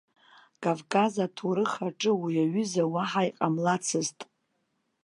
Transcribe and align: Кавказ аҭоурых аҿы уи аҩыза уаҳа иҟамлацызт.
Кавказ 0.63 1.13
аҭоурых 1.25 1.73
аҿы 1.87 2.11
уи 2.21 2.35
аҩыза 2.43 2.83
уаҳа 2.93 3.23
иҟамлацызт. 3.29 4.19